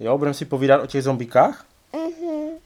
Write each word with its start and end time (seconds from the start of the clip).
Jo, 0.00 0.18
budeme 0.18 0.34
si 0.34 0.44
povídat 0.44 0.82
o 0.82 0.86
těch 0.86 1.02
zombíkách? 1.02 1.66
Mhm. 1.92 2.58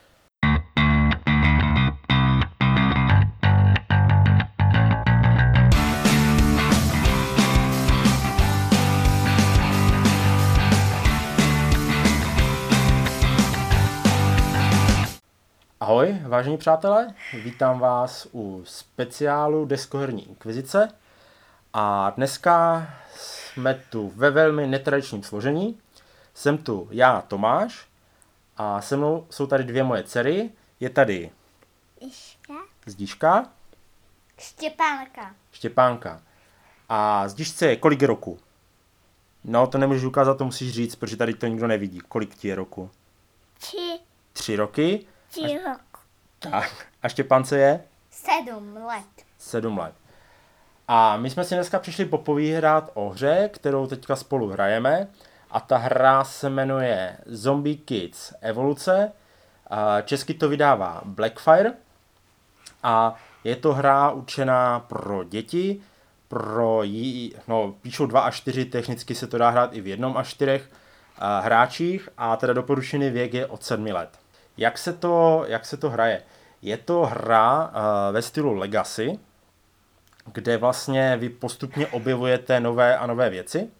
Ahoj, 15.80 16.18
vážení 16.26 16.56
přátelé, 16.56 17.14
vítám 17.44 17.78
vás 17.78 18.28
u 18.32 18.62
speciálu 18.66 19.64
Deskoherní 19.64 20.28
inkvizice 20.28 20.88
a 21.72 22.10
dneska 22.10 22.86
jsme 23.14 23.82
tu 23.90 24.12
ve 24.16 24.30
velmi 24.30 24.66
netradičním 24.66 25.22
složení. 25.22 25.78
Jsem 26.34 26.58
tu 26.58 26.88
já, 26.90 27.20
Tomáš, 27.20 27.86
a 28.56 28.80
se 28.80 28.96
mnou 28.96 29.26
jsou 29.30 29.46
tady 29.46 29.64
dvě 29.64 29.82
moje 29.82 30.02
dcery. 30.02 30.50
Je 30.80 30.90
tady 30.90 31.30
Iška? 32.00 32.54
Zdíška, 32.86 33.46
Štěpánka. 34.38 35.34
Štěpánka. 35.52 36.22
A 36.88 37.28
Zdíšce 37.28 37.66
je 37.66 37.76
kolik 37.76 38.02
roku? 38.02 38.38
No, 39.44 39.66
to 39.66 39.78
nemůžu 39.78 40.08
ukázat, 40.08 40.38
to 40.38 40.44
musíš 40.44 40.72
říct, 40.72 40.96
protože 40.96 41.16
tady 41.16 41.34
to 41.34 41.46
nikdo 41.46 41.66
nevidí. 41.66 42.00
Kolik 42.00 42.34
ti 42.34 42.48
je 42.48 42.54
roku? 42.54 42.90
Tři. 43.58 43.98
Tři 44.32 44.56
roky. 44.56 45.06
Tři 45.28 45.58
roku. 45.64 46.00
Tak. 46.38 46.86
A 47.02 47.08
Štěpánce 47.08 47.58
je? 47.58 47.84
Sedm 48.10 48.76
let. 48.76 49.26
Sedm 49.38 49.78
let. 49.78 49.94
A 50.88 51.16
my 51.16 51.30
jsme 51.30 51.44
si 51.44 51.54
dneska 51.54 51.78
přišli 51.78 52.04
popovídat 52.04 52.90
o 52.94 53.08
hře, 53.08 53.50
kterou 53.52 53.86
teďka 53.86 54.16
spolu 54.16 54.48
hrajeme. 54.48 55.08
A 55.52 55.60
ta 55.60 55.76
hra 55.76 56.24
se 56.24 56.50
jmenuje 56.50 57.16
Zombie 57.26 57.76
Kids 57.76 58.32
Evoluce. 58.40 59.12
Česky 60.04 60.34
to 60.34 60.48
vydává 60.48 61.00
Blackfire. 61.04 61.72
A 62.82 63.14
je 63.44 63.56
to 63.56 63.72
hra 63.72 64.10
určená 64.10 64.80
pro 64.80 65.24
děti, 65.24 65.80
pro 66.28 66.82
jí, 66.82 67.34
no, 67.48 67.74
píšou 67.82 68.06
2 68.06 68.20
až 68.20 68.36
4, 68.36 68.64
technicky 68.64 69.14
se 69.14 69.26
to 69.26 69.38
dá 69.38 69.50
hrát 69.50 69.72
i 69.72 69.80
v 69.80 69.86
jednom 69.86 70.16
až 70.16 70.28
čtyřech 70.28 70.70
a, 71.18 71.40
hráčích 71.40 72.08
a 72.18 72.36
teda 72.36 72.52
doporučený 72.52 73.10
věk 73.10 73.34
je 73.34 73.46
od 73.46 73.64
7 73.64 73.86
let. 73.86 74.08
Jak 74.56 74.78
se 74.78 74.92
to, 74.92 75.44
jak 75.48 75.66
se 75.66 75.76
to 75.76 75.90
hraje? 75.90 76.22
Je 76.62 76.76
to 76.76 77.06
hra 77.06 77.72
ve 78.12 78.22
stylu 78.22 78.54
Legacy, 78.54 79.18
kde 80.32 80.56
vlastně 80.56 81.16
vy 81.16 81.28
postupně 81.28 81.86
objevujete 81.86 82.60
nové 82.60 82.98
a 82.98 83.06
nové 83.06 83.30
věci, 83.30 83.70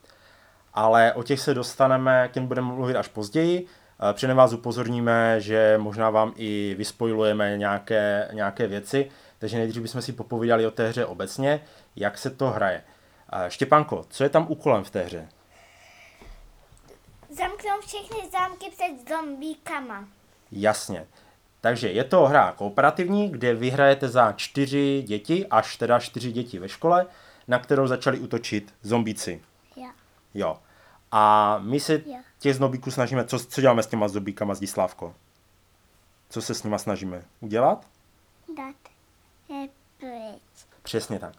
ale 0.74 1.12
o 1.12 1.22
těch 1.22 1.40
se 1.40 1.54
dostaneme, 1.54 2.28
k 2.28 2.32
těm 2.32 2.46
budeme 2.46 2.66
mluvit 2.66 2.96
až 2.96 3.08
později. 3.08 3.66
Eh, 4.10 4.12
Předem 4.12 4.36
vás 4.36 4.52
upozorníme, 4.52 5.40
že 5.40 5.78
možná 5.78 6.10
vám 6.10 6.32
i 6.36 6.74
vyspojujeme 6.78 7.58
nějaké, 7.58 8.28
nějaké 8.32 8.66
věci, 8.66 9.10
takže 9.38 9.58
nejdřív 9.58 9.82
bychom 9.82 10.02
si 10.02 10.12
popovídali 10.12 10.66
o 10.66 10.70
té 10.70 10.88
hře 10.88 11.06
obecně, 11.06 11.60
jak 11.96 12.18
se 12.18 12.30
to 12.30 12.50
hraje. 12.50 12.82
Eh, 13.32 13.50
Štěpánko, 13.50 14.04
co 14.10 14.24
je 14.24 14.30
tam 14.30 14.46
úkolem 14.48 14.84
v 14.84 14.90
té 14.90 15.02
hře? 15.02 15.28
Zamknout 17.30 17.84
všechny 17.86 18.30
zámky 18.32 18.66
před 18.70 19.08
zombíkama. 19.08 20.04
Jasně. 20.52 21.06
Takže 21.60 21.88
je 21.90 22.04
to 22.04 22.26
hra 22.26 22.52
kooperativní, 22.56 23.28
kde 23.30 23.54
vyhrajete 23.54 24.08
za 24.08 24.32
čtyři 24.32 25.02
děti, 25.06 25.46
až 25.46 25.76
teda 25.76 25.98
čtyři 25.98 26.32
děti 26.32 26.58
ve 26.58 26.68
škole, 26.68 27.06
na 27.48 27.58
kterou 27.58 27.86
začali 27.86 28.18
útočit 28.18 28.74
zombíci. 28.82 29.42
Jo. 30.34 30.58
A 31.10 31.58
my 31.58 31.80
se 31.80 31.92
Jo. 32.06 32.16
těch 32.38 32.56
zombíků 32.56 32.90
snažíme, 32.90 33.24
co, 33.24 33.38
co 33.38 33.60
děláme 33.60 33.82
s 33.82 33.86
těma 33.86 34.08
zombíkama, 34.08 34.54
Zdislávko? 34.54 35.14
Co 36.30 36.42
se 36.42 36.54
s 36.54 36.62
nima 36.62 36.78
snažíme 36.78 37.22
udělat? 37.40 37.86
Dát 38.56 38.76
je 39.48 39.68
pryč. 39.98 40.42
Přesně 40.82 41.18
tak. 41.18 41.34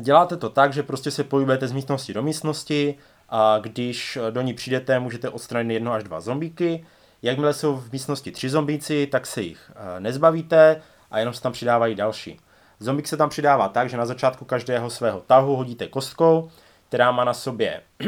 Děláte 0.00 0.36
to 0.36 0.50
tak, 0.50 0.72
že 0.72 0.82
prostě 0.82 1.10
se 1.10 1.24
pohybujete 1.24 1.68
z 1.68 1.72
místnosti 1.72 2.14
do 2.14 2.22
místnosti 2.22 2.98
a 3.28 3.58
když 3.58 4.18
do 4.30 4.40
ní 4.40 4.54
přijdete, 4.54 4.98
můžete 5.00 5.30
odstranit 5.30 5.74
jedno 5.74 5.92
až 5.92 6.04
dva 6.04 6.20
zombíky. 6.20 6.86
Jakmile 7.22 7.54
jsou 7.54 7.76
v 7.76 7.92
místnosti 7.92 8.32
tři 8.32 8.50
zombíci, 8.50 9.06
tak 9.06 9.26
se 9.26 9.42
jich 9.42 9.72
eh, 9.76 10.00
nezbavíte 10.00 10.82
a 11.10 11.18
jenom 11.18 11.34
se 11.34 11.42
tam 11.42 11.52
přidávají 11.52 11.94
další. 11.94 12.40
Zombík 12.80 13.08
se 13.08 13.16
tam 13.16 13.28
přidává 13.28 13.68
tak, 13.68 13.90
že 13.90 13.96
na 13.96 14.06
začátku 14.06 14.44
každého 14.44 14.90
svého 14.90 15.20
tahu 15.20 15.56
hodíte 15.56 15.86
kostkou, 15.88 16.50
která 16.94 17.10
má 17.10 17.24
na 17.24 17.34
sobě 17.34 17.80
eh, 18.00 18.06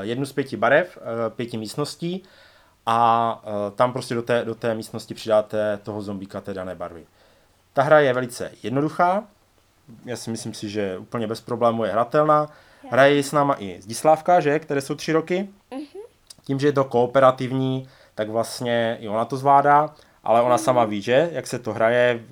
jednu 0.00 0.26
z 0.26 0.32
pěti 0.32 0.56
barev, 0.56 0.98
eh, 1.00 1.30
pěti 1.30 1.56
místností 1.56 2.22
a 2.86 3.42
eh, 3.44 3.70
tam 3.70 3.92
prostě 3.92 4.14
do 4.14 4.22
té, 4.22 4.44
do 4.44 4.54
té 4.54 4.74
místnosti 4.74 5.14
přidáte 5.14 5.78
toho 5.82 6.02
zombíka 6.02 6.40
té 6.40 6.54
dané 6.54 6.74
barvy. 6.74 7.04
Ta 7.72 7.82
hra 7.82 8.00
je 8.00 8.12
velice 8.12 8.52
jednoduchá, 8.62 9.24
já 10.04 10.16
si 10.16 10.30
myslím 10.30 10.54
si, 10.54 10.68
že 10.68 10.98
úplně 10.98 11.26
bez 11.26 11.40
problému 11.40 11.84
je 11.84 11.92
hratelná. 11.92 12.50
Hraje 12.90 13.22
s 13.22 13.32
náma 13.32 13.56
i 13.58 13.82
Zdislávka, 13.82 14.40
že, 14.40 14.58
které 14.58 14.80
jsou 14.80 14.94
tři 14.94 15.12
roky. 15.12 15.48
Tím, 16.44 16.58
že 16.58 16.66
je 16.66 16.72
to 16.72 16.84
kooperativní, 16.84 17.88
tak 18.14 18.28
vlastně 18.28 18.98
i 19.00 19.08
ona 19.08 19.24
to 19.24 19.36
zvládá, 19.36 19.94
ale 20.24 20.42
ona 20.42 20.58
sama 20.58 20.84
ví, 20.84 21.02
že, 21.02 21.30
jak 21.32 21.46
se 21.46 21.58
to 21.58 21.72
hraje, 21.72 22.24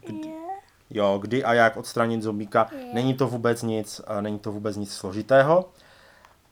jo, 0.90 1.18
kdy 1.22 1.44
a 1.44 1.54
jak 1.54 1.76
odstranit 1.76 2.22
zombíka. 2.22 2.70
Není 2.92 3.14
to 3.14 3.26
vůbec 3.26 3.62
nic, 3.62 4.00
a 4.06 4.20
není 4.20 4.38
to 4.38 4.52
vůbec 4.52 4.76
nic 4.76 4.94
složitého. 4.94 5.68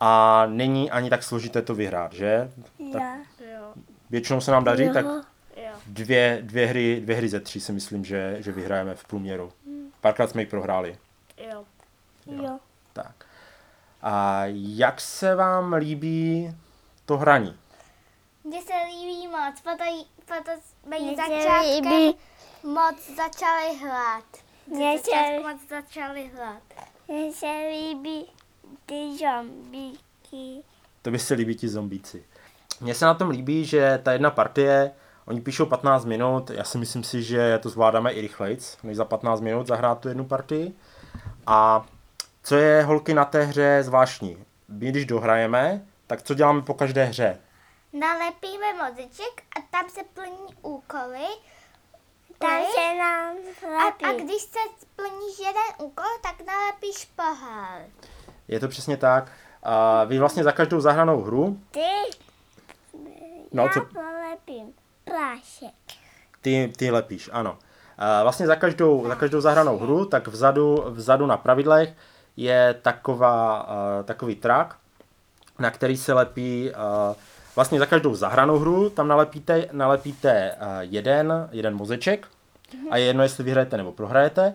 A 0.00 0.44
není 0.46 0.90
ani 0.90 1.10
tak 1.10 1.22
složité 1.22 1.62
to 1.62 1.74
vyhrát, 1.74 2.12
že? 2.12 2.50
Tak 2.92 3.02
Jo. 3.52 3.72
většinou 4.10 4.40
se 4.40 4.50
nám 4.50 4.64
daří, 4.64 4.90
tak 4.92 5.06
dvě, 5.86 6.38
dvě, 6.42 6.66
hry, 6.66 7.00
dvě 7.00 7.16
hry 7.16 7.28
ze 7.28 7.40
tří 7.40 7.60
si 7.60 7.72
myslím, 7.72 8.04
že, 8.04 8.36
že 8.40 8.52
vyhrajeme 8.52 8.94
v 8.94 9.04
průměru. 9.04 9.52
Párkrát 10.00 10.30
jsme 10.30 10.42
ji 10.42 10.46
prohráli. 10.46 10.98
Jo. 11.52 11.64
Jo. 12.26 12.58
Tak. 12.92 13.12
A 14.02 14.42
jak 14.52 15.00
se 15.00 15.34
vám 15.34 15.72
líbí 15.72 16.54
to 17.06 17.16
hraní? 17.16 17.56
Mně 18.44 18.62
se 18.62 18.72
líbí 18.86 19.26
moc, 19.28 19.60
proto, 19.62 19.84
proto 20.26 20.50
jsme 20.82 20.98
jí 20.98 21.06
Mně 21.06 21.16
se 21.16 21.22
začátkem 21.22 21.70
líbí- 21.92 22.14
moc 22.62 22.96
začali 23.16 23.76
hrát. 23.82 24.24
Mně 24.66 24.98
se- 24.98 25.40
moc 25.52 25.68
začali 25.68 26.30
hrát. 26.34 26.62
Mně 27.08 27.32
se 27.32 27.46
líbí 27.70 28.32
ty 28.86 29.16
zombíky. 29.18 30.62
To 31.02 31.10
by 31.10 31.18
se 31.18 31.34
líbí 31.34 31.54
ti 31.56 31.68
zombíci. 31.68 32.24
Mně 32.80 32.94
se 32.94 33.04
na 33.04 33.14
tom 33.14 33.28
líbí, 33.30 33.64
že 33.64 34.00
ta 34.02 34.12
jedna 34.12 34.30
partie, 34.30 34.90
oni 35.26 35.40
píšou 35.40 35.66
15 35.66 36.04
minut, 36.04 36.50
já 36.50 36.64
si 36.64 36.78
myslím 36.78 37.04
si, 37.04 37.22
že 37.22 37.58
to 37.58 37.68
zvládáme 37.68 38.12
i 38.12 38.20
rychlejc, 38.20 38.76
než 38.82 38.96
za 38.96 39.04
15 39.04 39.40
minut 39.40 39.66
zahrát 39.66 40.00
tu 40.00 40.08
jednu 40.08 40.24
partii. 40.24 40.72
A 41.46 41.86
co 42.42 42.56
je 42.56 42.82
holky 42.82 43.14
na 43.14 43.24
té 43.24 43.42
hře 43.44 43.82
zvláštní? 43.82 44.44
My 44.68 44.88
když 44.88 45.06
dohrajeme, 45.06 45.86
tak 46.06 46.22
co 46.22 46.34
děláme 46.34 46.62
po 46.62 46.74
každé 46.74 47.04
hře? 47.04 47.40
Nalepíme 47.92 48.74
mozeček 48.74 49.42
a 49.56 49.60
tam 49.70 49.90
se 49.90 50.00
plní 50.14 50.56
úkoly. 50.62 51.24
Se 52.74 52.94
nám 52.98 53.36
A, 53.80 54.08
a 54.08 54.12
když 54.12 54.42
se 54.42 54.58
splníš 54.80 55.38
jeden 55.38 55.86
úkol, 55.88 56.04
tak 56.22 56.46
nalepíš 56.46 57.04
pohár. 57.16 57.80
Je 58.48 58.60
to 58.60 58.68
přesně 58.68 58.96
tak. 58.96 59.32
A 59.62 60.04
vy 60.04 60.18
vlastně 60.18 60.44
za 60.44 60.52
každou 60.52 60.80
zahranou 60.80 61.22
hru, 61.22 61.60
Ty, 61.70 61.80
no 63.52 63.62
já 63.62 63.68
co, 63.68 63.80
polepím 63.80 64.74
plášek. 65.04 65.74
Ty, 66.40 66.72
ty 66.76 66.90
lepíš, 66.90 67.30
ano. 67.32 67.58
A 67.98 68.22
Vlastně 68.22 68.46
za 68.46 68.56
každou, 68.56 69.08
za 69.08 69.14
každou 69.14 69.40
zahranou 69.40 69.78
hru, 69.78 70.04
tak 70.04 70.28
vzadu, 70.28 70.84
vzadu 70.86 71.26
na 71.26 71.36
pravidlech 71.36 71.94
je 72.36 72.74
taková, 72.82 73.62
uh, 73.68 74.04
takový 74.04 74.34
trak, 74.34 74.76
na 75.58 75.70
který 75.70 75.96
se 75.96 76.12
lepí, 76.12 76.70
uh, 76.70 77.14
vlastně 77.58 77.78
za 77.78 77.86
každou 77.86 78.14
zahranou 78.14 78.58
hru 78.58 78.90
tam 78.90 79.08
nalepíte, 79.08 79.68
nalepíte 79.72 80.54
uh, 80.60 80.66
jeden, 80.80 81.48
jeden 81.52 81.76
mozeček 81.76 82.26
a 82.90 82.96
je 82.96 83.04
jedno, 83.04 83.22
jestli 83.22 83.44
vyhrajete 83.44 83.76
nebo 83.76 83.92
prohrajete. 83.92 84.54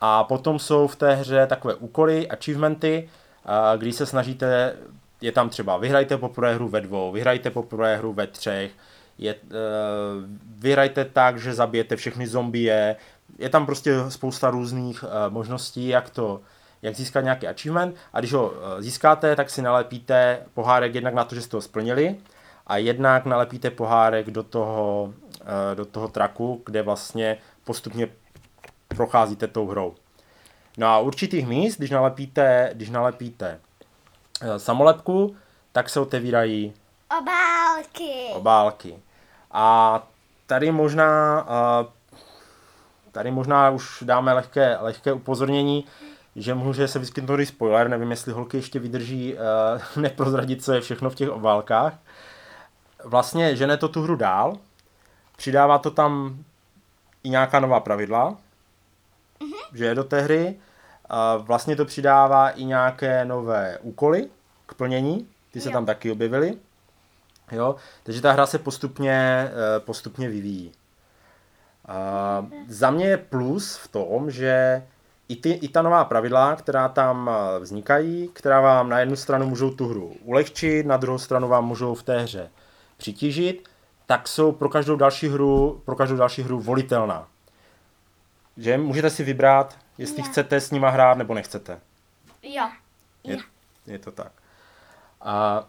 A 0.00 0.24
potom 0.24 0.58
jsou 0.58 0.86
v 0.86 0.96
té 0.96 1.14
hře 1.14 1.46
takové 1.46 1.74
úkoly, 1.74 2.28
achievementy, 2.28 3.08
uh, 3.44 3.80
kdy 3.80 3.92
se 3.92 4.06
snažíte, 4.06 4.76
je 5.20 5.32
tam 5.32 5.48
třeba 5.48 5.76
vyhrajte 5.76 6.16
poprvé 6.16 6.54
hru 6.54 6.68
ve 6.68 6.80
dvou, 6.80 7.12
vyhrajte 7.12 7.50
poprvé 7.50 7.96
hru 7.96 8.12
ve 8.12 8.26
třech, 8.26 8.72
je, 9.18 9.34
uh, 9.34 9.50
vyhrajte 10.58 11.04
tak, 11.04 11.38
že 11.38 11.54
zabijete 11.54 11.96
všechny 11.96 12.26
zombie, 12.26 12.96
je 13.38 13.48
tam 13.48 13.66
prostě 13.66 13.94
spousta 14.08 14.50
různých 14.50 15.04
možností, 15.28 15.88
jak 15.88 16.10
to, 16.10 16.40
jak 16.82 16.94
získat 16.94 17.20
nějaký 17.20 17.46
achievement 17.48 17.96
a 18.12 18.20
když 18.20 18.32
ho 18.32 18.50
uh, 18.50 18.56
získáte, 18.78 19.36
tak 19.36 19.50
si 19.50 19.62
nalepíte 19.62 20.42
pohárek 20.54 20.94
jednak 20.94 21.14
na 21.14 21.24
to, 21.24 21.34
že 21.34 21.42
jste 21.42 21.56
ho 21.56 21.60
splnili 21.60 22.16
a 22.66 22.76
jednak 22.76 23.24
nalepíte 23.24 23.70
pohárek 23.70 24.30
do 24.30 24.42
toho, 24.42 25.12
uh, 25.40 25.46
do 25.74 25.84
toho 25.84 26.08
traku, 26.08 26.62
kde 26.66 26.82
vlastně 26.82 27.38
postupně 27.64 28.08
procházíte 28.88 29.46
tou 29.46 29.66
hrou. 29.66 29.94
No 30.78 30.86
a 30.86 30.98
určitých 30.98 31.46
míst, 31.46 31.76
když 31.78 31.90
nalepíte, 31.90 32.70
když 32.74 32.90
nalepíte 32.90 33.60
uh, 34.42 34.56
samolepku, 34.56 35.36
tak 35.72 35.88
se 35.88 36.00
otevírají 36.00 36.72
Obálky. 37.18 38.28
obálky. 38.32 38.98
A 39.50 40.02
tady 40.46 40.72
možná, 40.72 41.46
tady 43.12 43.30
možná 43.30 43.70
už 43.70 44.02
dáme 44.06 44.32
lehké, 44.32 44.76
lehké 44.80 45.12
upozornění, 45.12 45.84
že 46.36 46.54
může 46.54 46.88
se 46.88 46.98
vyskytnout 46.98 47.40
i 47.40 47.46
spoiler, 47.46 47.88
nevím, 47.88 48.10
jestli 48.10 48.32
holky 48.32 48.56
ještě 48.56 48.78
vydrží 48.78 49.34
uh, 49.34 49.40
neprozradit, 50.02 50.64
co 50.64 50.72
je 50.72 50.80
všechno 50.80 51.10
v 51.10 51.14
těch 51.14 51.30
obálkách. 51.30 51.94
Vlastně 53.04 53.56
žene 53.56 53.76
to 53.76 53.88
tu 53.88 54.02
hru 54.02 54.16
dál, 54.16 54.56
přidává 55.36 55.78
to 55.78 55.90
tam 55.90 56.38
i 57.22 57.28
nějaká 57.28 57.60
nová 57.60 57.80
pravidla, 57.80 58.30
mm-hmm. 59.40 59.76
že 59.76 59.84
je 59.84 59.94
do 59.94 60.04
té 60.04 60.20
hry. 60.20 60.56
A 61.08 61.36
vlastně 61.36 61.76
to 61.76 61.84
přidává 61.84 62.50
i 62.50 62.64
nějaké 62.64 63.24
nové 63.24 63.78
úkoly 63.82 64.28
k 64.66 64.74
plnění, 64.74 65.28
ty 65.50 65.60
se 65.60 65.68
Jo. 65.68 65.72
tam 65.72 65.86
taky 65.86 66.10
objevily. 66.10 66.58
Jo, 67.52 67.76
takže 68.02 68.22
ta 68.22 68.32
hra 68.32 68.46
se 68.46 68.58
postupně, 68.58 69.12
eh, 69.12 69.80
postupně 69.80 70.28
vyvíjí. 70.28 70.72
A 71.88 72.46
za 72.68 72.90
mě 72.90 73.06
je 73.06 73.16
plus 73.16 73.76
v 73.76 73.88
tom, 73.88 74.30
že 74.30 74.82
i, 75.32 75.36
ty, 75.36 75.50
i 75.50 75.68
ta 75.68 75.82
nová 75.82 76.04
pravidla, 76.04 76.56
která 76.56 76.88
tam 76.88 77.30
eh, 77.32 77.58
vznikají, 77.58 78.30
která 78.32 78.60
vám 78.60 78.88
na 78.88 79.00
jednu 79.00 79.16
stranu 79.16 79.46
můžou 79.46 79.70
tu 79.70 79.88
hru 79.88 80.16
ulehčit, 80.22 80.86
na 80.86 80.96
druhou 80.96 81.18
stranu 81.18 81.48
vám 81.48 81.66
můžou 81.66 81.94
v 81.94 82.02
té 82.02 82.20
hře 82.20 82.50
přitížit, 82.96 83.68
tak 84.06 84.28
jsou 84.28 84.52
pro 84.52 84.68
každou 84.68 84.96
další 84.96 85.28
hru, 85.28 85.82
pro 85.84 85.96
každou 85.96 86.16
další 86.16 86.42
hru 86.42 86.60
volitelná. 86.60 87.28
Že 88.56 88.78
můžete 88.78 89.10
si 89.10 89.24
vybrat, 89.24 89.78
jestli 89.98 90.18
Jo. 90.18 90.24
chcete 90.24 90.60
s 90.60 90.70
nima 90.70 90.90
hrát 90.90 91.18
nebo 91.18 91.34
nechcete. 91.34 91.80
Jo. 92.42 92.68
Je, 93.24 93.38
je 93.86 93.98
to 93.98 94.10
tak. 94.10 94.32
A 95.20 95.66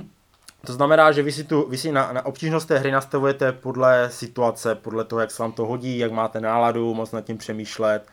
to 0.66 0.72
znamená, 0.72 1.12
že 1.12 1.22
vy 1.22 1.32
si, 1.32 1.44
tu, 1.44 1.68
vy 1.68 1.78
si 1.78 1.92
na, 1.92 2.12
na 2.12 2.26
obtížnost 2.26 2.68
té 2.68 2.78
hry 2.78 2.90
nastavujete 2.90 3.52
podle 3.52 4.10
situace, 4.10 4.74
podle 4.74 5.04
toho, 5.04 5.20
jak 5.20 5.30
se 5.30 5.42
vám 5.42 5.52
to 5.52 5.66
hodí, 5.66 5.98
jak 5.98 6.12
máte 6.12 6.40
náladu, 6.40 6.94
moc 6.94 7.12
nad 7.12 7.20
tím 7.24 7.38
přemýšlet. 7.38 8.06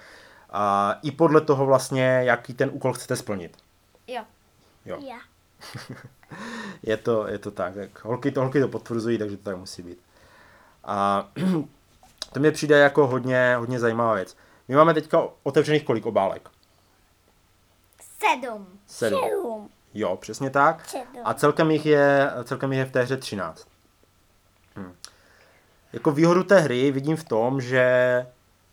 A 0.51 0.93
i 1.03 1.11
podle 1.11 1.41
toho 1.41 1.65
vlastně, 1.65 2.21
jaký 2.23 2.53
ten 2.53 2.69
úkol 2.73 2.93
chcete 2.93 3.15
splnit. 3.15 3.57
Jo. 4.07 4.23
Jo. 4.85 4.97
Já. 5.01 5.19
Je 6.83 6.97
to, 6.97 7.27
je 7.27 7.37
to 7.37 7.51
tak. 7.51 7.73
tak 7.73 8.05
holky, 8.05 8.31
to, 8.31 8.41
holky 8.41 8.59
to 8.59 8.67
potvrzují, 8.67 9.17
takže 9.17 9.37
to 9.37 9.43
tak 9.43 9.57
musí 9.57 9.81
být. 9.81 9.99
A 10.83 11.29
to 12.33 12.39
mě 12.39 12.51
přijde 12.51 12.79
jako 12.79 13.07
hodně, 13.07 13.55
hodně 13.55 13.79
zajímavá 13.79 14.13
věc. 14.13 14.37
My 14.67 14.75
máme 14.75 14.93
teďka 14.93 15.27
otevřených 15.43 15.83
kolik 15.83 16.05
obálek? 16.05 16.49
Sedm. 18.19 18.67
Sedm. 18.87 19.19
Sedm. 19.23 19.69
Jo, 19.93 20.17
přesně 20.17 20.49
tak. 20.49 20.85
Sedm. 20.85 21.21
A 21.23 21.33
celkem 21.33 21.71
jich 21.71 21.85
je, 21.85 22.31
celkem 22.43 22.71
jich 22.71 22.79
je 22.79 22.85
v 22.85 22.91
té 22.91 23.03
hře 23.03 23.17
13. 23.17 23.67
Hm. 24.75 24.95
Jako 25.93 26.11
výhodu 26.11 26.43
té 26.43 26.59
hry 26.59 26.91
vidím 26.91 27.15
v 27.17 27.23
tom, 27.23 27.61
že 27.61 28.25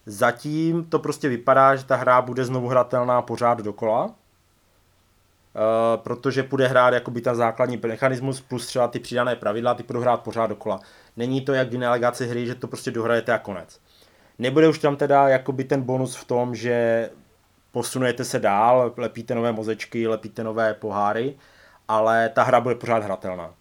zatím 0.09 0.85
to 0.85 0.99
prostě 0.99 1.29
vypadá, 1.29 1.77
že 1.77 1.85
ta 1.85 1.97
hra 1.97 2.23
bude 2.23 2.45
znovu 2.45 2.69
hratelná 2.69 3.23
pořád 3.23 3.59
dokola. 3.61 4.05
Uh, 4.05 4.13
protože 5.97 6.43
bude 6.43 6.69
hrát 6.69 6.95
jakoby 6.95 7.21
ten 7.21 7.35
základní 7.35 7.81
mechanismus 7.87 8.41
plus 8.41 8.67
třeba 8.67 8.89
ty 8.89 9.01
přidané 9.01 9.37
pravidla, 9.37 9.75
ty 9.75 9.83
budou 9.83 10.01
hrát 10.01 10.17
pořád 10.17 10.47
dokola. 10.47 10.81
Není 11.17 11.41
to 11.41 11.53
jak 11.53 11.69
v 11.69 11.73
jiné 11.73 11.89
hry, 12.29 12.47
že 12.47 12.55
to 12.55 12.69
prostě 12.69 12.91
dohrajete 12.91 13.33
a 13.33 13.39
konec. 13.39 13.81
Nebude 14.39 14.69
už 14.69 14.79
tam 14.79 14.97
teda 14.97 15.29
jakoby 15.29 15.65
ten 15.65 15.83
bonus 15.83 16.17
v 16.17 16.25
tom, 16.25 16.55
že 16.55 17.11
posunujete 17.73 18.25
se 18.25 18.39
dál, 18.39 18.95
lepíte 18.97 19.35
nové 19.35 19.53
mozečky, 19.53 20.09
lepíte 20.09 20.45
nové 20.45 20.75
poháry, 20.75 21.37
ale 21.89 22.29
ta 22.29 22.43
hra 22.43 22.61
bude 22.61 22.75
pořád 22.75 23.03
hratelná. 23.03 23.55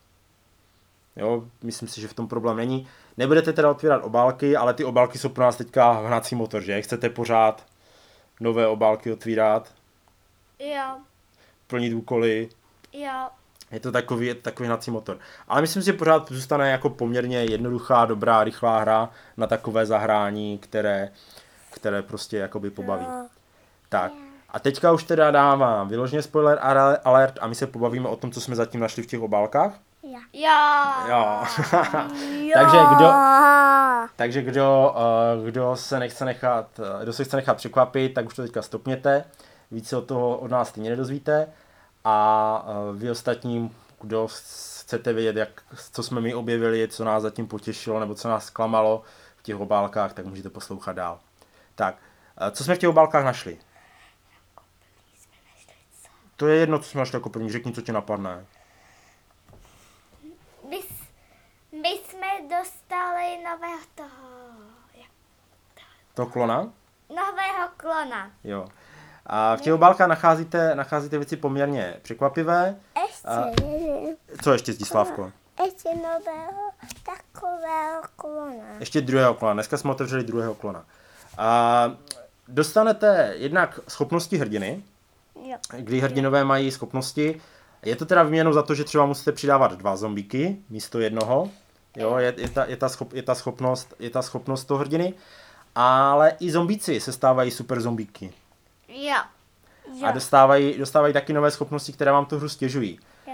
Jo, 1.16 1.44
myslím 1.64 1.90
si, 1.90 2.02
že 2.02 2.08
v 2.08 2.14
tom 2.14 2.28
problém 2.28 2.58
není. 2.58 2.88
Nebudete 3.18 3.54
teda 3.54 3.70
otvírat 3.72 4.04
obálky, 4.04 4.56
ale 4.58 4.74
ty 4.74 4.84
obálky 4.84 5.18
jsou 5.18 5.30
pro 5.30 5.44
nás 5.44 5.56
teďka 5.56 5.92
hnací 5.92 6.36
motor, 6.36 6.62
že? 6.62 6.82
Chcete 6.82 7.10
pořád 7.10 7.66
nové 8.40 8.68
obálky 8.68 9.12
otvírat, 9.12 9.72
Jo. 10.60 10.98
plnit 11.68 11.94
úkoly, 11.94 12.50
Jo. 12.94 13.28
je 13.72 13.80
to 13.80 13.92
takový, 13.92 14.28
je 14.28 14.36
to 14.36 14.42
takový 14.42 14.68
hnací 14.68 14.92
motor. 14.92 15.18
Ale 15.48 15.62
myslím 15.62 15.82
si, 15.82 15.86
že 15.86 15.94
pořád 15.94 16.32
zůstane 16.32 16.72
jako 16.72 16.90
poměrně 16.90 17.38
jednoduchá, 17.44 18.06
dobrá, 18.06 18.44
rychlá 18.44 18.80
hra 18.80 19.10
na 19.38 19.48
takové 19.48 19.86
zahrání, 19.86 20.58
které, 20.58 21.10
které 21.72 22.02
prostě 22.02 22.38
jakoby 22.38 22.70
pobaví. 22.70 23.06
Jo. 23.06 23.26
Tak. 23.90 24.12
A 24.50 24.60
teďka 24.60 24.92
už 24.92 25.04
teda 25.04 25.32
dávám 25.32 25.88
vyloženě 25.88 26.22
spoiler 26.22 26.60
ale- 26.62 26.98
alert 26.98 27.38
a 27.42 27.48
my 27.48 27.56
se 27.56 27.68
pobavíme 27.68 28.10
o 28.10 28.16
tom, 28.16 28.32
co 28.32 28.42
jsme 28.42 28.56
zatím 28.56 28.82
našli 28.82 29.04
v 29.04 29.08
těch 29.08 29.20
obálkách. 29.22 29.80
Já. 30.34 31.08
Jo. 31.08 31.46
Jo. 31.74 31.80
Jo. 32.38 32.54
Takže 32.56 32.78
kdo, 32.96 33.12
takže 34.16 34.42
kdo, 34.42 34.96
uh, 35.40 35.46
kdo 35.46 35.76
se 35.76 36.00
nechce 36.00 36.26
nechat, 36.26 36.80
uh, 36.80 37.04
kdo 37.04 37.14
se 37.14 37.24
chce 37.24 37.36
nechat 37.38 37.58
překvapit, 37.58 38.14
tak 38.14 38.26
už 38.26 38.36
to 38.36 38.42
teďka 38.42 38.62
stopněte. 38.62 39.26
Víc 39.72 39.90
se 39.90 39.98
od 39.98 40.02
toho 40.06 40.38
od 40.38 40.52
nás 40.52 40.70
stejně 40.70 40.90
nedozvíte. 40.90 41.48
A 42.04 42.66
uh, 42.90 42.96
vy 42.98 43.12
ostatním, 43.12 43.76
kdo 44.02 44.28
chcete 44.28 45.14
vědět, 45.14 45.36
jak, 45.40 45.62
co 45.92 46.04
jsme 46.04 46.22
my 46.22 46.36
objevili, 46.36 46.88
co 46.88 47.04
nás 47.06 47.24
zatím 47.24 47.48
potěšilo, 47.48 48.00
nebo 48.00 48.16
co 48.16 48.30
nás 48.30 48.46
zklamalo 48.46 49.04
v 49.38 49.44
těch 49.44 49.56
obálkách, 49.60 50.14
tak 50.14 50.26
můžete 50.26 50.50
poslouchat 50.50 50.94
dál. 50.96 51.20
Tak, 51.76 51.96
uh, 52.42 52.48
co 52.50 52.64
jsme 52.64 52.76
v 52.76 52.80
těch 52.80 52.90
obálkách 52.90 53.26
našli? 53.26 53.58
To 56.36 56.48
je 56.48 56.56
jedno, 56.60 56.80
co 56.80 56.90
jsme 56.90 57.00
našli 57.00 57.16
jako 57.16 57.30
první. 57.30 57.52
Řekni, 57.52 57.72
co 57.74 57.82
tě 57.82 57.94
napadne. 57.94 58.46
My, 60.70 60.78
s- 60.82 61.08
my 61.82 61.90
jsme 61.90 62.28
dostali 62.90 63.44
nového 63.44 63.80
toho, 63.96 64.28
jak- 64.96 65.12
To 66.14 66.26
klona? 66.26 66.70
nového 67.10 67.68
klona. 67.78 68.32
Jo. 68.44 68.68
A 69.26 69.56
v 69.56 69.62
těch 69.62 69.74
obálkách 69.74 70.08
nacházíte, 70.08 70.76
nacházíte 70.76 71.18
věci 71.18 71.38
poměrně 71.38 71.96
překvapivé. 72.02 72.76
Ještě, 73.08 73.28
A- 73.28 73.46
Co 74.44 74.52
ještě, 74.54 74.74
Zdislavko? 74.74 75.32
ještě 75.66 75.90
nového 75.96 76.72
takového 77.06 78.02
klona. 78.16 78.66
Ještě 78.80 79.02
druhého 79.02 79.34
klona. 79.34 79.54
Dneska 79.54 79.78
jsme 79.78 79.92
otevřeli 79.92 80.24
druhého 80.24 80.56
klona. 80.56 80.86
A 81.38 81.92
dostanete 82.48 83.34
jednak 83.38 83.80
schopnosti 83.88 84.38
hrdiny, 84.38 84.84
Jo. 85.44 85.58
kdy 85.78 86.00
hrdinové 86.00 86.44
mají 86.44 86.72
schopnosti. 86.72 87.42
Je 87.84 87.96
to 87.96 88.06
teda 88.06 88.24
výměnou 88.24 88.54
za 88.54 88.64
to, 88.64 88.76
že 88.76 88.84
třeba 88.84 89.06
musíte 89.06 89.32
přidávat 89.32 89.74
dva 89.74 89.96
zombíky 89.98 90.58
místo 90.70 91.00
jednoho. 91.00 91.50
Jo, 91.98 92.18
je, 92.18 92.34
je, 92.38 92.50
ta, 92.50 92.66
je, 92.66 92.78
ta 92.78 92.90
schop, 92.90 93.14
je, 93.14 93.24
ta 93.24 93.36
schopnost, 93.36 93.94
je 94.00 94.10
ta 94.10 94.22
schopnost 94.22 94.66
toho 94.66 94.78
hrdiny. 94.78 95.14
Ale 95.76 96.34
i 96.40 96.52
zombíci 96.52 97.00
se 97.00 97.12
stávají 97.12 97.52
super 97.52 97.82
zombíky. 97.82 98.34
Jo. 98.88 99.16
A 100.04 100.12
dostávají, 100.12 100.78
dostávají 100.78 101.14
taky 101.14 101.34
nové 101.34 101.52
schopnosti, 101.52 101.94
které 101.94 102.12
vám 102.12 102.26
tu 102.26 102.38
hru 102.38 102.50
stěžují. 102.50 103.00
Jo. 103.28 103.34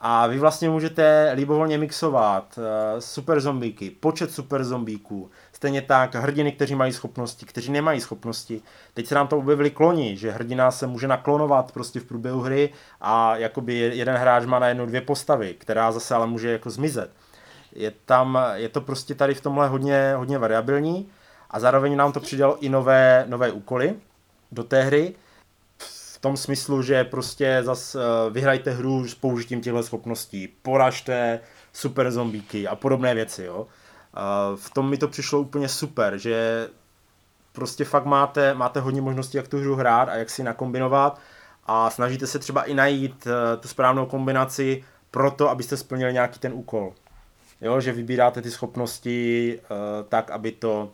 A 0.00 0.26
vy 0.26 0.38
vlastně 0.38 0.70
můžete 0.70 1.32
libovolně 1.34 1.78
mixovat 1.78 2.58
uh, 2.58 2.64
super 2.98 3.40
zombíky, 3.40 3.90
počet 3.90 4.32
super 4.32 4.64
zombíků, 4.64 5.30
stejně 5.52 5.82
tak 5.82 6.14
hrdiny, 6.14 6.52
kteří 6.52 6.74
mají 6.74 6.92
schopnosti, 6.92 7.46
kteří 7.46 7.72
nemají 7.72 8.00
schopnosti. 8.00 8.62
Teď 8.94 9.06
se 9.06 9.14
nám 9.14 9.28
to 9.28 9.38
objevili 9.38 9.70
kloni, 9.70 10.16
že 10.16 10.30
hrdina 10.30 10.70
se 10.70 10.86
může 10.86 11.08
naklonovat 11.08 11.72
prostě 11.72 12.00
v 12.00 12.04
průběhu 12.04 12.40
hry 12.40 12.72
a 13.00 13.36
jakoby 13.36 13.74
jeden 13.74 14.16
hráč 14.16 14.44
má 14.44 14.58
na 14.58 14.68
jednu 14.68 14.86
dvě 14.86 15.00
postavy, 15.00 15.54
která 15.54 15.92
zase 15.92 16.14
ale 16.14 16.26
může 16.26 16.52
jako 16.52 16.70
zmizet. 16.70 17.10
Je 17.74 17.92
tam, 18.04 18.38
je 18.54 18.68
to 18.68 18.80
prostě 18.80 19.14
tady 19.14 19.34
v 19.34 19.40
tomhle 19.40 19.68
hodně, 19.68 20.14
hodně 20.16 20.38
variabilní 20.38 21.08
a 21.50 21.60
zároveň 21.60 21.96
nám 21.96 22.12
to 22.12 22.20
přidalo 22.20 22.58
i 22.58 22.68
nové, 22.68 23.24
nové 23.28 23.52
úkoly 23.52 23.94
do 24.52 24.64
té 24.64 24.82
hry, 24.82 25.14
v 26.14 26.18
tom 26.18 26.36
smyslu, 26.36 26.82
že 26.82 27.04
prostě 27.04 27.60
zas 27.62 27.94
eh, 27.94 28.00
vyhrajte 28.30 28.70
hru 28.70 29.08
s 29.08 29.14
použitím 29.14 29.60
těchto 29.60 29.82
schopností, 29.82 30.48
poražte 30.62 31.40
super 31.72 32.10
zombíky 32.10 32.68
a 32.68 32.76
podobné 32.76 33.14
věci, 33.14 33.44
jo. 33.44 33.66
A 34.14 34.50
v 34.56 34.70
tom 34.70 34.90
mi 34.90 34.98
to 34.98 35.08
přišlo 35.08 35.40
úplně 35.40 35.68
super, 35.68 36.18
že 36.18 36.68
prostě 37.52 37.84
fakt 37.84 38.04
máte, 38.04 38.54
máte 38.54 38.80
hodně 38.80 39.00
možností, 39.00 39.36
jak 39.36 39.48
tu 39.48 39.58
hru 39.58 39.74
hrát 39.74 40.08
a 40.08 40.14
jak 40.14 40.30
si 40.30 40.42
nakombinovat 40.42 41.20
a 41.66 41.90
snažíte 41.90 42.26
se 42.26 42.38
třeba 42.38 42.62
i 42.62 42.74
najít 42.74 43.26
eh, 43.26 43.56
tu 43.56 43.68
správnou 43.68 44.06
kombinaci 44.06 44.84
pro 45.10 45.30
to, 45.30 45.50
abyste 45.50 45.76
splnili 45.76 46.12
nějaký 46.12 46.38
ten 46.38 46.52
úkol. 46.52 46.92
Jo, 47.64 47.80
že 47.80 47.92
vybíráte 47.92 48.42
ty 48.42 48.50
schopnosti 48.50 49.60
eh, 49.60 49.64
tak, 50.08 50.30
aby 50.30 50.52
to, 50.52 50.92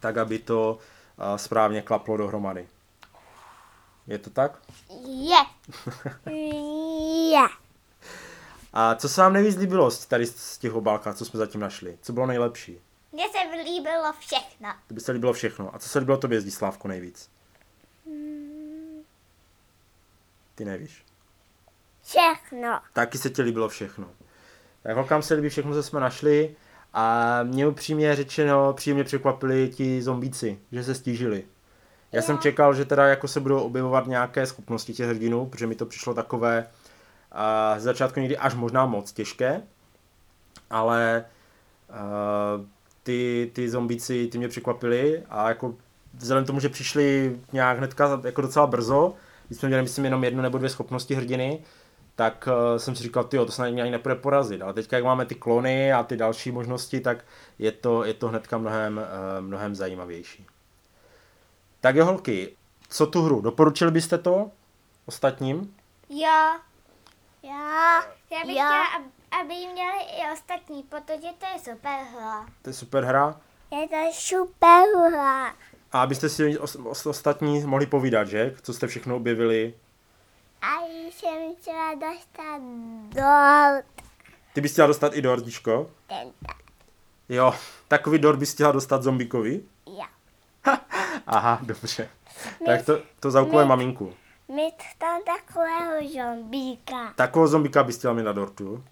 tak, 0.00 0.16
aby 0.16 0.38
to 0.38 0.78
eh, 1.34 1.38
správně 1.38 1.82
klaplo 1.82 2.16
dohromady. 2.16 2.68
Je 4.06 4.18
to 4.18 4.30
tak? 4.30 4.58
Je. 5.06 5.36
Já. 7.32 7.48
A 8.72 8.94
co 8.94 9.08
se 9.08 9.20
vám 9.20 9.32
nejvíc 9.32 9.56
líbilo 9.56 9.90
z- 9.90 10.06
tady 10.06 10.26
z 10.26 10.58
těch 10.58 10.74
obálkách, 10.74 11.16
co 11.16 11.24
jsme 11.24 11.38
zatím 11.38 11.60
našli? 11.60 11.98
Co 12.02 12.12
bylo 12.12 12.26
nejlepší? 12.26 12.80
Mně 13.12 13.24
se 13.32 13.38
líbilo 13.64 14.12
všechno. 14.18 14.68
To 14.86 14.94
by 14.94 15.00
se 15.00 15.12
líbilo 15.12 15.32
všechno. 15.32 15.74
A 15.74 15.78
co 15.78 15.88
se 15.88 15.98
líbilo 15.98 16.18
tobě, 16.18 16.40
Zdislávko, 16.40 16.88
nejvíc? 16.88 17.30
Ty 20.54 20.64
nevíš. 20.64 21.04
Všechno. 22.02 22.80
Taky 22.92 23.18
se 23.18 23.30
ti 23.30 23.42
líbilo 23.42 23.68
všechno. 23.68 24.10
Tak 24.84 24.96
holkám 24.96 25.22
se 25.22 25.34
líbí 25.34 25.48
všechno, 25.48 25.72
co 25.72 25.82
jsme 25.82 26.00
našli. 26.00 26.56
A 26.92 27.38
mě 27.42 27.66
upřímně 27.66 28.16
řečeno, 28.16 28.72
příjemně 28.72 29.04
překvapili 29.04 29.68
ti 29.68 30.02
zombíci, 30.02 30.58
že 30.72 30.84
se 30.84 30.94
stížili. 30.94 31.44
Já 32.12 32.22
jsem 32.22 32.38
čekal, 32.38 32.74
že 32.74 32.84
teda 32.84 33.06
jako 33.06 33.28
se 33.28 33.40
budou 33.40 33.60
objevovat 33.60 34.06
nějaké 34.06 34.46
schopnosti 34.46 34.92
těch 34.92 35.08
hrdinů, 35.08 35.46
protože 35.46 35.66
mi 35.66 35.74
to 35.74 35.86
přišlo 35.86 36.14
takové 36.14 36.66
a 37.32 37.74
z 37.78 37.82
začátku 37.82 38.20
někdy 38.20 38.38
až 38.38 38.54
možná 38.54 38.86
moc 38.86 39.12
těžké, 39.12 39.62
ale 40.70 41.24
uh, 41.90 42.66
ty, 43.02 43.50
ty 43.54 43.70
zombíci, 43.70 44.26
ty 44.26 44.38
mě 44.38 44.48
překvapili 44.48 45.22
a 45.30 45.48
jako 45.48 45.74
vzhledem 46.14 46.44
k 46.44 46.46
tomu, 46.46 46.60
že 46.60 46.68
přišli 46.68 47.38
nějak 47.52 47.78
hnedka 47.78 48.20
jako 48.24 48.40
docela 48.40 48.66
brzo, 48.66 49.14
když 49.46 49.58
jsme 49.58 49.68
měli 49.68 49.82
myslím 49.82 50.04
jenom 50.04 50.24
jednu 50.24 50.42
nebo 50.42 50.58
dvě 50.58 50.70
schopnosti 50.70 51.14
hrdiny, 51.14 51.60
tak 52.16 52.48
uh, 52.48 52.78
jsem 52.78 52.96
si 52.96 53.02
říkal, 53.02 53.24
ty 53.24 53.36
to 53.36 53.52
snad 53.52 53.68
mě 53.70 53.82
ani 53.82 53.90
nepůjde 53.90 54.14
porazit. 54.14 54.62
Ale 54.62 54.72
teď, 54.74 54.92
jak 54.92 55.04
máme 55.04 55.26
ty 55.26 55.34
klony 55.34 55.92
a 55.92 56.02
ty 56.02 56.16
další 56.16 56.50
možnosti, 56.50 57.00
tak 57.00 57.24
je 57.58 57.72
to, 57.72 58.04
je 58.04 58.14
to 58.14 58.28
hnedka 58.28 58.58
mnohem, 58.58 58.96
uh, 58.98 59.44
mnohem 59.44 59.74
zajímavější. 59.74 60.46
Tak 61.80 61.96
jo, 61.96 62.04
holky, 62.04 62.56
co 62.88 63.06
tu 63.06 63.22
hru? 63.22 63.40
Doporučili 63.40 63.90
byste 63.90 64.18
to 64.18 64.50
ostatním? 65.06 65.74
Jo, 66.08 66.18
Já. 67.42 68.04
já 68.30 68.44
bych 68.46 68.56
Já. 68.56 68.64
chtěla, 68.68 68.98
ab- 68.98 69.40
aby 69.40 69.54
ji 69.54 69.66
měli 69.72 69.98
i 70.18 70.32
ostatní, 70.32 70.82
protože 70.82 71.28
to 71.38 71.46
je 71.54 71.58
super 71.74 71.98
hra. 72.12 72.46
To 72.62 72.70
je 72.70 72.74
super 72.74 73.04
hra. 73.04 73.40
Je 73.70 73.88
to 73.88 73.96
super 74.12 74.84
hra. 75.10 75.54
A 75.92 76.02
abyste 76.02 76.28
si 76.28 76.58
os, 76.58 76.76
os, 76.76 77.06
ostatní 77.06 77.60
mohli 77.64 77.86
povídat, 77.86 78.28
že? 78.28 78.54
Co 78.62 78.74
jste 78.74 78.86
všechno 78.86 79.16
objevili. 79.16 79.74
A 80.64 80.80
jsem 81.10 81.54
chtěla 81.60 81.94
dostat 81.94 82.60
do 83.08 83.82
Ty 84.52 84.60
bys 84.60 84.72
chtěla 84.72 84.86
dostat 84.88 85.14
i 85.14 85.22
dordičko? 85.22 85.90
tenta. 86.06 86.54
Jo, 87.28 87.54
takový 87.88 88.18
dort 88.18 88.38
bys 88.38 88.52
chtěla 88.54 88.72
dostat 88.72 89.02
zombikovi? 89.02 89.60
Já. 89.98 90.06
Aha, 91.26 91.58
dobře. 91.62 92.08
Tak 92.66 92.84
to, 92.84 92.98
to 93.20 93.30
zaúkoluje 93.30 93.64
my- 93.64 93.68
maminku. 93.68 94.14
Mít 94.48 94.74
tam 94.98 95.20
takového 95.22 96.08
zombíka. 96.14 97.12
Takového 97.16 97.48
zombika 97.48 97.82
bys 97.82 97.98
chtěla 97.98 98.14
mít 98.14 98.22
na 98.22 98.32
dortu? 98.32 98.84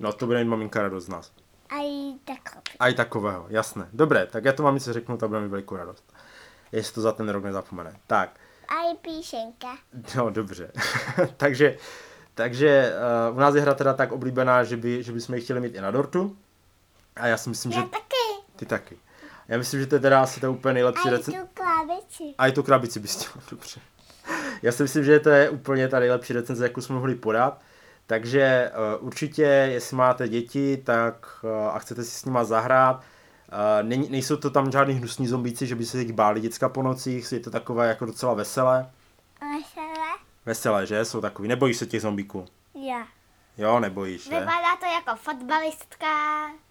No 0.00 0.12
to 0.12 0.26
bude 0.26 0.44
mít 0.44 0.50
maminka 0.50 0.82
radost 0.82 1.04
z 1.04 1.08
nás. 1.08 1.32
A 1.70 1.74
i 1.76 2.18
takový. 2.24 2.62
A 2.80 2.88
i 2.88 2.94
takového, 2.94 3.46
jasné. 3.48 3.88
Dobré, 3.92 4.26
tak 4.26 4.44
já 4.44 4.52
to 4.52 4.62
mamince 4.62 4.92
řeknu, 4.92 5.16
ta 5.16 5.28
bude 5.28 5.40
mít 5.40 5.48
velikou 5.48 5.76
radost. 5.76 6.14
Jestli 6.72 6.94
to 6.94 7.00
za 7.00 7.12
ten 7.12 7.28
rok 7.28 7.44
nezapomene. 7.44 7.96
Tak, 8.06 8.40
A 8.68 8.92
i 8.92 8.96
píšenka. 9.02 9.68
no 10.16 10.30
dobře. 10.30 10.72
takže 11.36 11.76
takže 12.34 12.92
uh, 13.30 13.36
u 13.36 13.40
nás 13.40 13.54
je 13.54 13.60
hra 13.60 13.74
teda 13.74 13.92
tak 13.94 14.12
oblíbená, 14.12 14.64
že, 14.64 14.76
by, 14.76 15.02
že 15.02 15.12
bychom 15.12 15.34
ji 15.34 15.40
chtěli 15.40 15.60
mít 15.60 15.74
i 15.74 15.80
na 15.80 15.90
dortu. 15.90 16.36
A 17.16 17.26
já 17.26 17.36
si 17.36 17.48
myslím, 17.48 17.72
že 17.72 17.78
Já 17.78 17.84
taky. 17.86 18.04
ty 18.56 18.66
taky. 18.66 18.96
Já 19.48 19.58
myslím, 19.58 19.80
že 19.80 19.86
to 19.86 19.94
je 19.94 20.00
teda 20.00 20.22
asi 20.22 20.40
to 20.40 20.52
úplně 20.52 20.74
nejlepší 20.74 21.08
A 21.08 21.08
i 21.08 21.10
recept. 21.10 21.34
tu 21.34 21.48
klavici. 21.54 22.24
A 22.38 22.46
i 22.46 22.52
tu 22.52 22.62
krabici 22.62 23.00
bys 23.00 23.16
chtěla, 23.16 23.44
dobře. 23.50 23.80
Já 24.62 24.72
si 24.72 24.82
myslím, 24.82 25.04
že 25.04 25.20
to 25.20 25.30
je 25.30 25.50
úplně 25.50 25.88
ta 25.88 25.98
nejlepší 26.00 26.32
recenze, 26.32 26.64
jakou 26.64 26.80
jsme 26.80 26.94
mohli 26.94 27.14
podat. 27.14 27.60
Takže 28.06 28.72
uh, 29.00 29.06
určitě, 29.06 29.42
jestli 29.42 29.96
máte 29.96 30.28
děti, 30.28 30.76
tak 30.76 31.26
uh, 31.42 31.50
a 31.50 31.78
chcete 31.78 32.04
si 32.04 32.10
s 32.10 32.24
nima 32.24 32.44
zahrát, 32.44 33.02
není, 33.82 34.08
nejsou 34.10 34.36
to 34.36 34.50
tam 34.50 34.72
žádný 34.72 34.94
hnusní 34.94 35.26
zombíci, 35.26 35.66
že 35.66 35.74
by 35.74 35.84
se 35.86 35.98
jich 35.98 36.12
báli 36.12 36.40
děcka 36.40 36.68
po 36.68 36.82
nocích, 36.82 37.32
je 37.32 37.40
to 37.40 37.50
takové 37.50 37.88
jako 37.88 38.06
docela 38.06 38.34
veselé. 38.34 38.90
Veselé? 39.40 40.08
Veselé, 40.46 40.86
že? 40.86 41.04
Jsou 41.04 41.20
takový. 41.20 41.48
Nebojíš 41.48 41.76
se 41.76 41.86
těch 41.86 42.02
zombíků? 42.02 42.44
Já. 42.88 43.06
Jo, 43.58 43.80
nebojíš, 43.80 44.24
že? 44.24 44.30
Vypadá 44.30 44.76
to 44.80 44.86
jako 44.86 45.20
fotbalistka, 45.22 46.06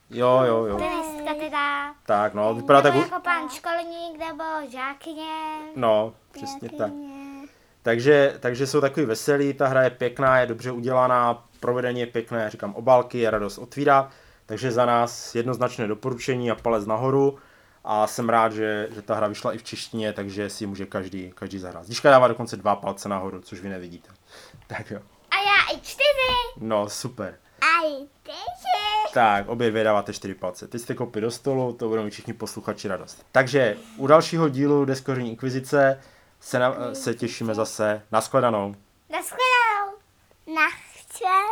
Jo, 0.10 0.42
jo, 0.48 0.66
jo. 0.66 0.78
tenistka 0.78 1.34
teda. 1.40 1.96
Tak, 2.06 2.34
no, 2.34 2.54
vypadá 2.54 2.82
tak... 2.82 2.94
nebo 2.94 3.06
u- 3.06 3.10
jako 3.10 3.24
pan 3.24 3.50
školník 3.50 4.20
nebo 4.20 4.44
žákyně. 4.72 5.32
No, 5.76 6.14
přesně 6.32 6.70
tak. 6.70 6.92
Pěkně. 6.92 7.48
Takže, 7.82 8.38
takže 8.40 8.68
jsou 8.68 8.82
takový 8.82 9.06
veselý, 9.06 9.54
ta 9.54 9.68
hra 9.68 9.84
je 9.84 9.90
pěkná, 9.90 10.40
je 10.40 10.46
dobře 10.48 10.72
udělaná, 10.72 11.44
provedení 11.60 12.00
je 12.00 12.08
pěkné, 12.08 12.50
říkám 12.50 12.76
obálky, 12.76 13.20
je 13.20 13.32
radost 13.32 13.58
otvírat, 13.58 14.10
takže 14.54 14.72
za 14.72 14.86
nás 14.86 15.36
jednoznačné 15.36 15.88
doporučení 15.88 16.52
a 16.52 16.56
palec 16.56 16.86
nahoru 16.86 17.38
a 17.84 18.08
jsem 18.08 18.30
rád, 18.30 18.54
že, 18.54 18.88
že 18.92 19.02
ta 19.02 19.16
hra 19.16 19.28
vyšla 19.28 19.54
i 19.54 19.58
v 19.58 19.64
češtině, 19.64 20.14
takže 20.14 20.50
si 20.50 20.66
může 20.66 20.86
každý, 20.86 21.32
každý 21.36 21.60
zahrát. 21.60 21.86
Zdiška 21.86 22.10
dává 22.10 22.28
dokonce 22.28 22.58
dva 22.58 22.76
palce 22.76 23.10
nahoru, 23.10 23.42
což 23.42 23.60
vy 23.60 23.70
nevidíte. 23.70 24.10
Tak 24.68 24.92
jo. 24.92 25.00
A 25.32 25.36
já 25.36 25.78
i 25.78 25.82
čtyři. 25.82 26.34
No, 26.58 26.90
super. 26.90 27.40
A 27.62 27.88
i 27.88 28.08
tyži. 28.24 29.14
Tak, 29.14 29.48
obě 29.48 29.70
dvě 29.70 29.84
dáváte 29.84 30.14
čtyři 30.14 30.34
palce. 30.34 30.68
Teď 30.68 30.82
jste 30.82 30.96
kopy 30.96 31.22
do 31.22 31.32
stolu, 31.32 31.74
to 31.74 31.88
budou 31.90 32.04
mít 32.04 32.12
všichni 32.12 32.34
posluchači 32.34 32.88
radost. 32.88 33.26
Takže 33.32 33.78
u 33.98 34.08
dalšího 34.08 34.50
dílu 34.50 34.86
Deskoření 34.86 35.30
inkvizice 35.30 36.02
se, 36.40 36.60
na, 36.60 36.76
se 36.96 37.14
těšíme 37.14 37.56
zase. 37.56 38.02
Naschledanou. 38.12 38.76
Naschledanou. 39.10 39.98
Nachčelanou. 40.56 41.44